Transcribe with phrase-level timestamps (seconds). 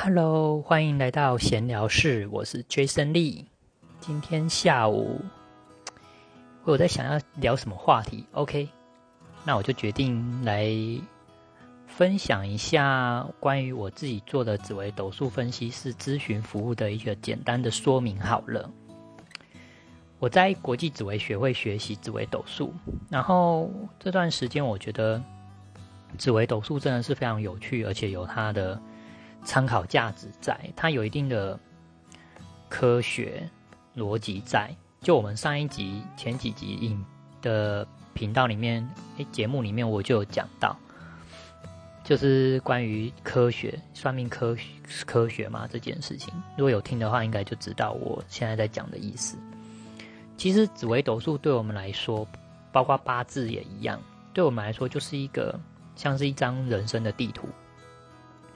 [0.00, 3.46] Hello，欢迎来到闲聊室，我是 Jason Lee。
[3.98, 5.20] 今天下午
[6.62, 8.68] 我在想要聊什么话题，OK，
[9.44, 10.72] 那我就决定来
[11.88, 18.70] 分享一下关于我自己做的紫微斗数分析师咨询服务的一个简单的说明好了。
[20.20, 22.72] 我在国际紫微学会学习紫微斗数，
[23.10, 23.68] 然后
[23.98, 25.20] 这段时间我觉得
[26.16, 28.80] 紫微斗数真的是非常有趣，而且有它的。
[29.44, 31.58] 参考价值在，它有一定的
[32.68, 33.48] 科学
[33.96, 34.74] 逻辑在。
[35.00, 37.04] 就我们上一集、前几集影
[37.40, 40.76] 的频道里面，诶，节目里面我就有讲到，
[42.02, 44.64] 就是关于科学、算命科学
[45.06, 46.34] 科学嘛这件事情。
[46.56, 49.38] 如果有听的话，应该就知道我现在在讲的意思。
[50.36, 52.26] 其实紫微斗数对我们来说，
[52.72, 54.00] 包括八字也一样，
[54.34, 55.58] 对我们来说就是一个
[55.94, 57.48] 像是一张人生的地图。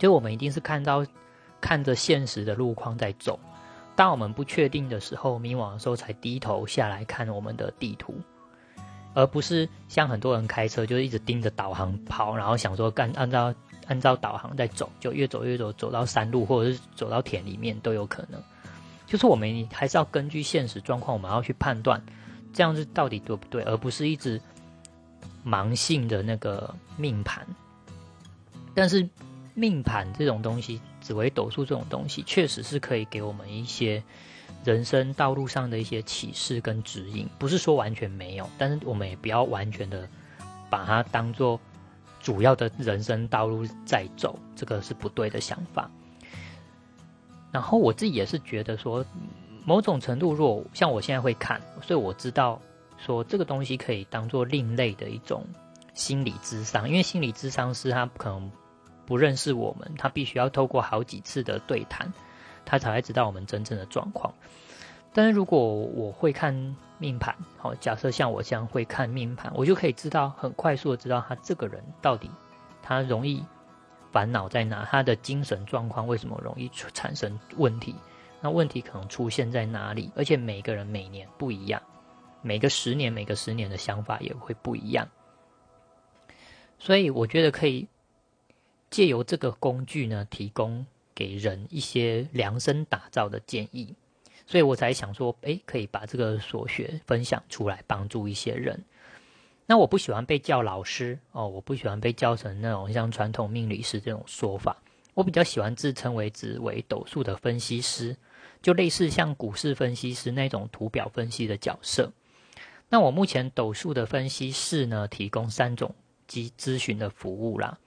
[0.03, 1.07] 所以我们一定是看到
[1.61, 3.39] 看着现实的路况在走，
[3.95, 8.13] 当我们不确定的时候、迷惘的时候，才低头下来看我们的地图，
[9.15, 13.55] 而不是像很多人开车就是一直盯着导航跑，然后想说干按照
[13.87, 18.43] 按照导航在走，就越走越走，走到山路或者是走到田里面都有可能。
[19.07, 22.05] 就是我们还是要根据现实状况，我们要去判断
[22.53, 24.41] 这样子到底对不对，而不是一直
[25.47, 27.47] 盲信的那个命盘。
[28.75, 29.09] 但是。
[29.55, 34.03] 命盘这种东西，紫微斗数这种东西，确实是可以给我们一些
[34.65, 37.29] 人生道路上的一些启示跟指引。
[37.39, 40.09] 不是说完全没有，但是我们也不要完全的
[40.71, 41.61] 把它当做
[42.21, 45.91] 主要的人生道路在走，这个是不对的想法。
[47.51, 49.05] 然后我自己也是觉得说，
[49.67, 52.59] 某种程度，若像我现在会看，所以我知道
[52.97, 55.45] 说这个东西可以当做另类的一种
[55.93, 58.51] 心理智商，因为心理智商是他可能。
[59.07, 62.13] 不认识我们，他必须要透过好几次的对谈，
[62.65, 64.33] 他才会知道我们真正的状况。
[65.13, 66.55] 但是如果我会看
[66.99, 72.31] 命盘，好，假设像我这样会看命盘，我就可以知道很快速的知道他这个人到底
[72.83, 73.45] 他容易
[74.11, 77.95] 烦恼在哪，他的精神状况为什么容易产生问题，
[78.41, 80.11] 那问题可能出现在哪里？
[80.17, 81.83] 而且每个人每年不一样，
[82.41, 85.07] 每个十年每个十年的想法也会不一样，
[86.79, 87.87] 所以我觉得可以。
[88.93, 93.95] 借由这个工具呢，提供给人一些量身打造的建议，
[94.47, 98.85] 所以我才想说，诶，可以把这个所学分享出来，帮助一些人。
[99.65, 104.77] 那我不喜欢被叫老师哦，我不喜欢被叫成那种像传统命理师这种说法，
[105.15, 108.15] 我比较喜欢自称为紫微斗数的分析师，
[108.61, 112.13] 就类似像股市分析师那种图表分析的角色。
[112.91, 115.95] 那我目前斗数的分析师呢，提供三种
[116.27, 117.79] 及咨询的服务啦。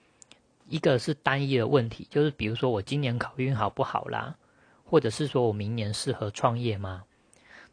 [0.67, 4.35] 一个是单一的问题，就是比如说我今年考运好不好啦，
[4.83, 7.03] 或者是说我明年适合创业吗？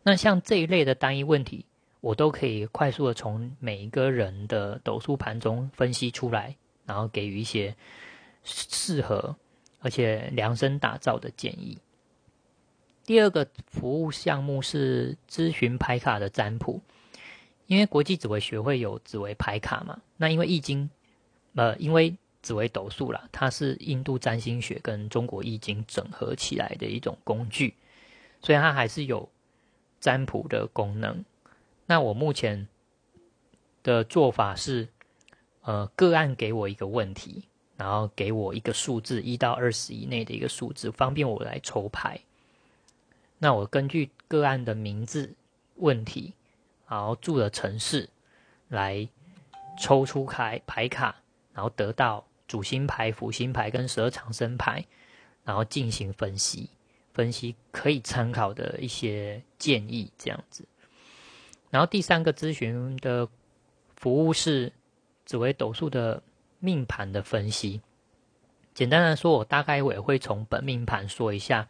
[0.03, 1.65] 那像这一类的单一问题，
[2.01, 7.75] 我都可以快速的从每一个人的斗数盘中分析出来，然后给予一些
[8.43, 9.37] 适合
[9.81, 11.79] 而且量身打造的建议。
[13.05, 16.81] 第二个服务项目是咨询牌卡的占卜，
[17.67, 20.89] 因为国际紫微学会有紫微牌卡嘛，那因为易经，
[21.55, 27.75] 呃，因为紫微斗数啦，它是印度占星学跟中国易经整合起来的一种工具，
[28.41, 29.29] 所以它还是有
[30.01, 31.25] 占卜的功能。
[31.87, 32.67] 那我目前
[33.85, 34.89] 的做法是，
[35.63, 37.45] 呃，个案给我一个问题，
[37.77, 42.21] 然后给我一个数字一到二十以内的一个数字，方便我来抽牌。
[43.39, 45.35] 那我根据个案的名字、
[45.77, 46.35] 问题，
[46.89, 48.09] 然后住的城市，
[48.69, 49.09] 来
[49.79, 51.15] 抽出开牌卡，
[51.55, 52.25] 然后得到。
[52.53, 54.85] 主星牌、辅星牌跟十二长生牌，
[55.43, 56.69] 然后进行分析，
[57.15, 60.69] 分析可以参考的一些建议，这样子。
[61.71, 63.27] 然后第三个咨询的
[63.97, 64.71] 服务是
[65.25, 66.23] 紫微斗数的
[66.59, 67.81] 命盘的分析。
[68.75, 71.67] 简单来说，我大概我也会从本命盘说一下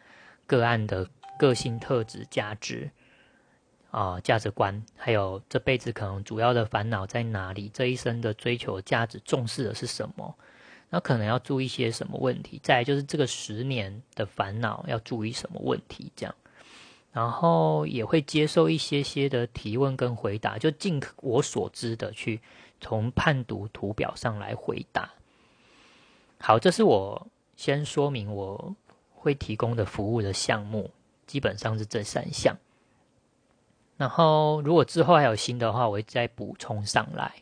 [0.49, 1.09] 个案的
[1.39, 2.91] 个性特质、价值
[3.93, 10.37] 啊、价值观，还有这辈子可能主要的烦恼在哪里，这一生的追求价值重视的是什么。
[10.95, 12.61] 那可能要注意些什么问题？
[12.63, 16.13] 再就是这个十年的烦恼要注意什么问题？
[16.15, 16.35] 这样，
[17.13, 22.43] 然后也会接受一些些的提问跟回答，就尽我所知的去
[22.79, 25.11] 从判读图表上来回答。
[26.39, 28.77] 好，这是我先说明我
[29.15, 30.91] 会提供的服务的项目，
[31.27, 32.59] 基本上是这三项。
[33.97, 37.37] 然后如果之后还有新的话，我会再补充上来，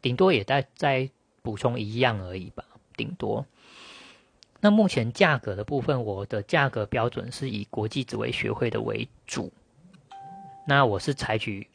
[0.00, 1.10] 顶多也在在。
[1.42, 2.64] 补充一样而已吧，
[2.96, 3.46] 顶多。
[4.60, 9.50] 那目前价格的部分，我的价格标准是以国际紫微学会的为主。
[10.66, 11.66] 那我是采取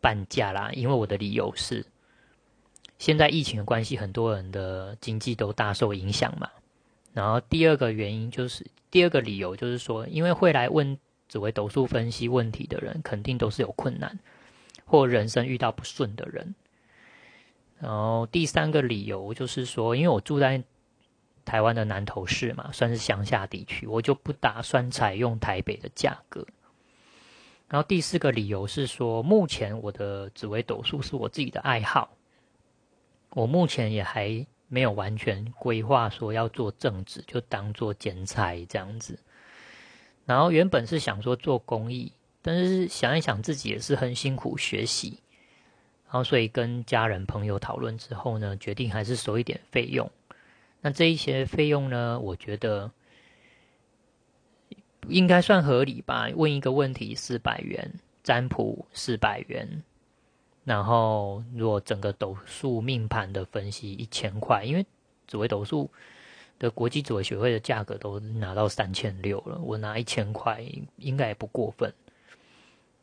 [0.00, 1.86] 半价啦，因为我的理由是，
[2.98, 6.50] 现在疫情的关系，很多人的经济都大受影响嘛。
[7.12, 10.98] 然后第二个原因就是，第二个理由就是说，因为会来问
[11.28, 14.18] 紫微斗数分析问题的人，肯定都是有困难
[14.84, 16.54] 或人生遇到不顺的人。
[17.82, 20.62] 然后第三个理由就是说，因为我住在
[21.44, 26.46] 台湾的南投市嘛，算是乡下地区，我就不打算采用台北的价格。
[27.68, 32.10] 然后第四个理由是说，目前我的紫微斗数是我自己的爱好，
[33.30, 39.18] 我目前也还没有完全规划说要做正职，就当做剪裁这样子。
[40.24, 42.12] 然后原本是想说做公益，
[42.42, 45.18] 但是想一想自己也是很辛苦学习，
[46.12, 50.10] 然后所以跟家人朋友讨论之后呢，决定还是收一点费用。
[50.82, 52.20] 那这一些费用呢？
[52.20, 52.90] 我觉得
[55.08, 56.28] 应该算合理吧。
[56.34, 57.90] 问一个问题四百元，
[58.22, 59.82] 占卜四百元，
[60.64, 64.84] 然后如果整个斗数命盘的分析一千块，因为
[65.26, 65.90] 紫微斗数
[66.58, 70.62] 的国际紫微学会的价格都拿到三千六了，我拿一千块
[70.98, 71.90] 应该也不过分。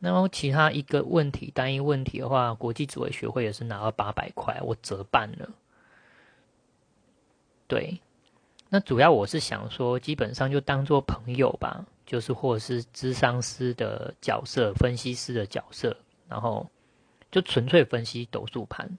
[0.00, 5.50] 然后其他一个问题，单一问题的话，国际组委学会也是拿到八百块，我折半了。
[7.68, 8.00] 对，
[8.70, 15.96] 那主要我是想说，基本上就当做朋友吧，就是或者是智商师的角色、分析师的角色，
[16.28, 16.66] 然后
[17.30, 18.98] 就纯粹分析斗数盘，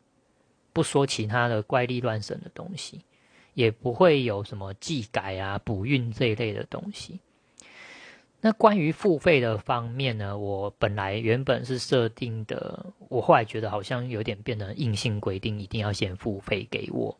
[0.71, 3.01] 不说其他的怪力乱神的东西，
[3.56, 7.19] 也不会有什么技改啊、补运这一类的东西。
[8.43, 17.15] 那关于付费的方面呢，我本来原本是设定的，我后来觉得好像有点变成硬性规定，一定要先付费给我。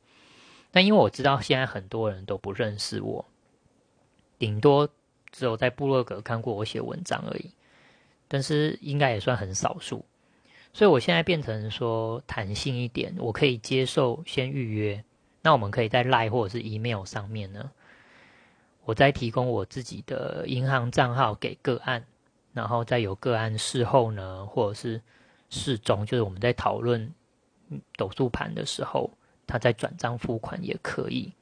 [0.72, 3.24] 那因为我知道现在很多人都不认识我，
[4.40, 4.90] 顶多
[5.32, 7.52] 只有在部落格看过我写文章而已，
[8.28, 10.04] 但是应该也算很少数，
[10.74, 15.04] 所以我现在变成说弹性一点，我可以接受先预约，
[15.44, 17.70] 那我们可以在 Line 或者是 email 上面呢，
[18.92, 22.06] 我再提供我自己的银行账号给个案，
[22.52, 25.02] 然后再有个案事后呢，或者是
[25.50, 27.14] 事中，就是我们在讨论
[27.96, 29.10] 斗数盘的时候。
[29.48, 31.34] 他再转账付款也可以，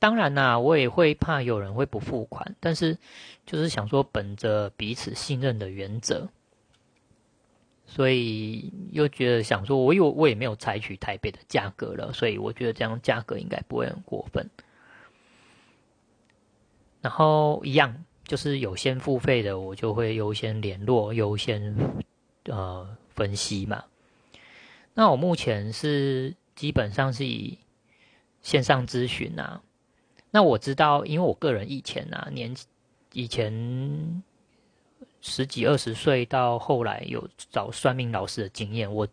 [0.00, 2.98] 当然啦，我也会怕有人会不付款，但是
[3.46, 6.28] 就是想说，本着彼此信任的原则，
[7.86, 14.50] 所以又觉得想说，我有我也没有采取台北的价格了，所以我觉得这样价格应该不会很过分。
[17.04, 21.76] 然后一样，就是有先付费的，我就会优先联络，优先
[22.46, 23.84] 呃分析嘛。
[24.94, 26.34] 那我目前是。
[26.56, 27.58] 基本上是以
[28.40, 29.60] 线上咨询啊，
[30.30, 32.54] 那我知道，因为我个人以前啊年
[33.12, 34.22] 以前
[35.20, 39.08] 十几二十岁到后来有找算命老师的经验，我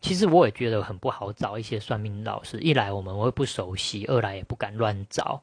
[0.00, 5.40] 其实我也觉得很不好找一些算命老师，一来我们会不熟悉，二来也不敢乱找。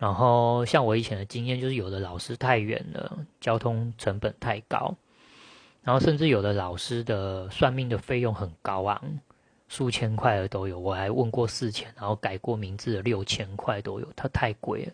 [0.00, 4.96] 然后像我以前的经验，就是有的老师太远了，交通成本太高，
[5.84, 9.20] 然后甚至有的老师的算命的费用很高昂。
[9.68, 14.92] 数千块的都有，我还问过四千，然后改过名字的六千块都有，它太贵了。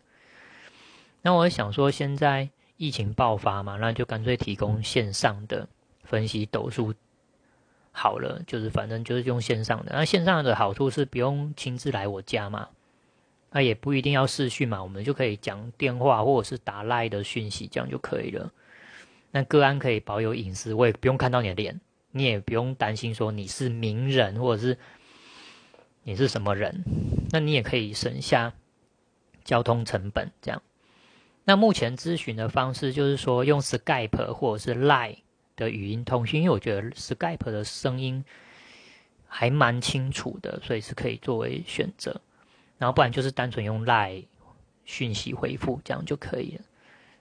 [1.22, 5.66] 那我想说，现在疫情爆发嘛，那就干脆提供线上的
[6.04, 6.92] 分析斗数
[7.90, 9.92] 好了，就是反正就是用线上的。
[9.94, 12.68] 那线上的好处是不用亲自来我家嘛，
[13.56, 18.52] 那也不一定要视讯嘛，我们就可以讲电话或者是打赖的讯息，这样就可以了。
[19.30, 21.80] 那个案可以保有隐私，我也不用看到你的脸。
[22.10, 24.76] 你也不用担心说你是名人或者是
[26.02, 26.84] 你是什么人，
[27.30, 28.52] 那你也可以省下
[29.42, 30.30] 交通成本。
[30.42, 30.62] 这样，
[31.44, 35.16] 那目前咨询的方式就是说用 Skype 或者是 Line
[35.56, 38.22] 的语音通讯，因为我觉得 Skype 的声音
[39.26, 42.20] 还蛮清楚的，所以是可以作为选择。
[42.78, 44.22] 然后不然就是单纯用赖
[44.84, 46.64] 讯息回复，这样就可以了。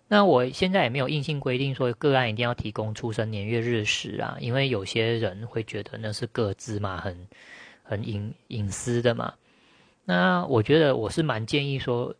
[0.07, 7.27] 那我现在也没有硬性规定说个案一定要提供出生年月日时啊，因为有些人会觉得那是各自嘛，很
[7.81, 9.33] 很隐隐私的嘛。
[10.03, 12.15] 那我觉得我是蛮建议说，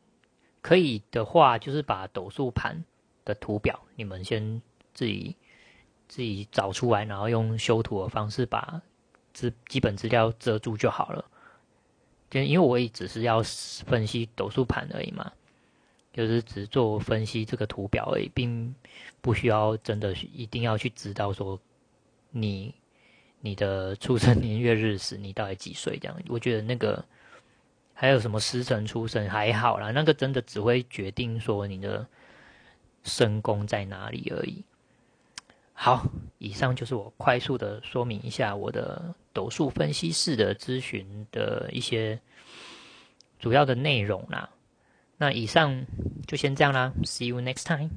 [0.63, 2.83] 可以的话，就是把斗数盘
[3.23, 4.59] 的图表你们先
[4.95, 5.35] 自己
[6.07, 8.81] 自己找出来，然后用修图的方式把
[9.31, 11.23] 资基本资料遮住就好了。
[12.29, 13.41] 就因为我也只是要
[13.85, 15.31] 分析斗数盘而已嘛。
[16.13, 18.73] 就是只做分析这个图表而已，并
[19.19, 21.59] 不需要真的一定要去知道说
[22.31, 22.73] 你
[23.41, 26.17] 你的出生年月日时你到底几岁这样。
[26.29, 27.03] 我觉得那个
[27.93, 32.07] 还有什么时辰出生还好啦，那个真的只会决定说你的
[33.03, 34.63] 身宫在哪里而已。
[35.73, 42.19] 好，以上就是我快速的说明一下我的斗数分析式的咨询的一些
[43.37, 44.49] 主要的内容啦。
[45.17, 45.85] 那以上
[46.25, 47.89] 就先这样啦，See you next time。